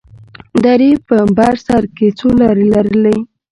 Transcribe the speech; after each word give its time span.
درې 0.63 0.91
په 1.07 1.17
بر 1.37 1.55
سر 1.65 1.83
کښې 1.95 2.09
څو 2.17 2.27
لارې 2.41 2.65
لرلې. 2.73 3.17